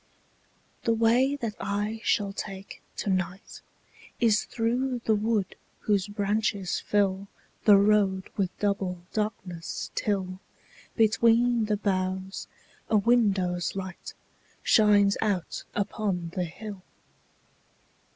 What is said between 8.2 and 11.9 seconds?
with double darkness, till, Between the